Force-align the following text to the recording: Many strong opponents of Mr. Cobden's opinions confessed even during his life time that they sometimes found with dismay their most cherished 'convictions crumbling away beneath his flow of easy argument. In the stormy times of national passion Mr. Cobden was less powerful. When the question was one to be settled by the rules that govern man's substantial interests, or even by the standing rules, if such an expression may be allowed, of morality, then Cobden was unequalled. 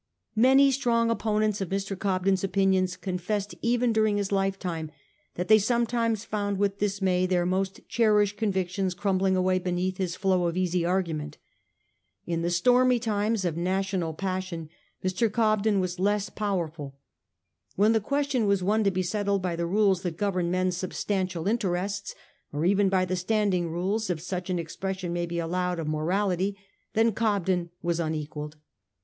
Many 0.35 0.71
strong 0.71 1.11
opponents 1.11 1.61
of 1.61 1.69
Mr. 1.69 1.95
Cobden's 1.95 2.43
opinions 2.43 2.97
confessed 2.97 3.53
even 3.61 3.93
during 3.93 4.17
his 4.17 4.31
life 4.31 4.57
time 4.57 4.89
that 5.35 5.47
they 5.47 5.59
sometimes 5.59 6.25
found 6.25 6.57
with 6.57 6.79
dismay 6.79 7.27
their 7.27 7.45
most 7.45 7.81
cherished 7.87 8.35
'convictions 8.35 8.95
crumbling 8.95 9.35
away 9.35 9.59
beneath 9.59 9.97
his 9.97 10.15
flow 10.15 10.47
of 10.47 10.57
easy 10.57 10.83
argument. 10.83 11.37
In 12.25 12.41
the 12.41 12.49
stormy 12.49 12.97
times 12.97 13.45
of 13.45 13.55
national 13.55 14.15
passion 14.15 14.69
Mr. 15.05 15.31
Cobden 15.31 15.79
was 15.79 15.99
less 15.99 16.31
powerful. 16.31 16.97
When 17.75 17.93
the 17.93 18.01
question 18.01 18.47
was 18.47 18.63
one 18.63 18.83
to 18.83 18.89
be 18.89 19.03
settled 19.03 19.43
by 19.43 19.55
the 19.55 19.67
rules 19.67 20.01
that 20.01 20.17
govern 20.17 20.49
man's 20.49 20.77
substantial 20.77 21.47
interests, 21.47 22.15
or 22.51 22.65
even 22.65 22.89
by 22.89 23.05
the 23.05 23.15
standing 23.15 23.69
rules, 23.69 24.09
if 24.09 24.19
such 24.19 24.49
an 24.49 24.57
expression 24.57 25.13
may 25.13 25.27
be 25.27 25.37
allowed, 25.37 25.77
of 25.77 25.87
morality, 25.87 26.57
then 26.95 27.11
Cobden 27.11 27.69
was 27.83 27.99
unequalled. 27.99 28.55